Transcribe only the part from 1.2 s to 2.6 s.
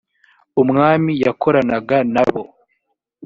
yakoranaga na bo